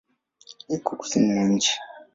Iko 0.75 0.89
kusini 0.99 1.27
mwa 1.33 1.43
nchi. 1.53 1.73